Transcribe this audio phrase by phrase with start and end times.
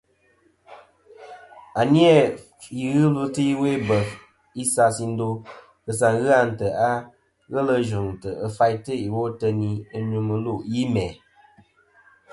[1.79, 2.19] À nî nà
[2.61, 4.17] fî ghɨ ɨlvɨ ta iwo i bef ɨ
[4.63, 5.27] isas ì ndo
[5.83, 6.07] kèsa
[6.39, 6.75] a ntèʼ
[7.51, 9.59] ghelɨ yvɨ̀ŋtɨ̀ ɨ faytɨ ìwo ateyn
[9.95, 11.11] ɨ nyvɨ mɨlûʼ yi mæ̀.